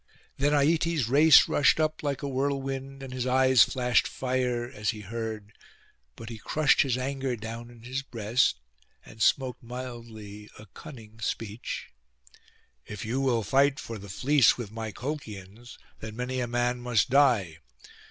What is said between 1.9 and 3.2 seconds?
like a whirlwind, and